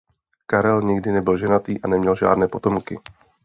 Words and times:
Karel 0.47 0.81
nikdy 0.81 1.11
nebyl 1.11 1.37
ženatý 1.37 1.81
a 1.81 1.87
neměl 1.87 2.15
žádné 2.15 2.47
potomky. 2.47 2.99